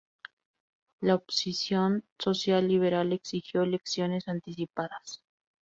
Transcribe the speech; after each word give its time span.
La 1.01 1.13
oposición 1.13 2.03
social-liberal 2.17 3.13
exigió 3.13 3.61
elecciones 3.61 4.27
anticipadas. 4.27 5.21